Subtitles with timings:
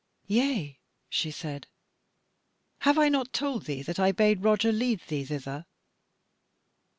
[0.25, 0.79] "Yea,"
[1.09, 1.67] she said,
[2.79, 5.67] "have I not told thee that I bade Roger lead thee thither?"